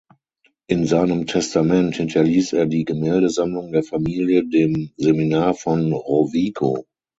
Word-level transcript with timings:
In 0.67 0.87
seinem 0.87 1.27
Testament 1.27 1.97
hinterließ 1.97 2.53
er 2.53 2.65
die 2.65 2.85
Gemäldesammlung 2.85 3.71
der 3.71 3.83
Familie 3.83 4.43
dem 4.47 4.89
Seminar 4.97 5.53
von 5.53 5.93
Rovigo. 5.93 6.85